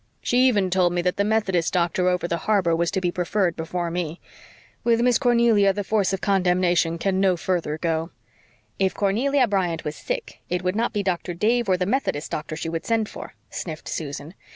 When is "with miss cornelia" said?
4.83-5.73